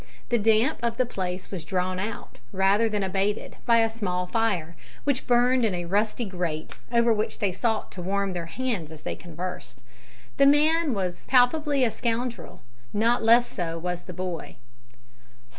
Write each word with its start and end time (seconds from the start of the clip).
The 0.29 0.39
damp 0.39 0.79
of 0.81 0.97
the 0.97 1.05
place 1.05 1.51
was 1.51 1.63
drawn 1.63 1.99
out, 1.99 2.39
rather 2.51 2.89
than 2.89 3.03
abated, 3.03 3.57
by 3.67 3.81
a 3.81 3.87
small 3.87 4.25
fire, 4.25 4.75
which 5.03 5.27
burned 5.27 5.63
in 5.63 5.75
a 5.75 5.85
rusty 5.85 6.25
grate, 6.25 6.71
over 6.91 7.13
which 7.13 7.37
they 7.37 7.51
sought 7.51 7.91
to 7.91 8.01
warm 8.01 8.33
their 8.33 8.47
hands 8.47 8.91
as 8.91 9.03
they 9.03 9.15
conversed. 9.15 9.83
The 10.37 10.47
man 10.47 10.95
was 10.95 11.27
palpably 11.29 11.83
a 11.83 11.91
scoundrel. 11.91 12.63
Not 12.93 13.23
less 13.23 13.45
so 13.47 13.77
was 13.77 14.01
the 14.05 14.11
boy. 14.13 14.55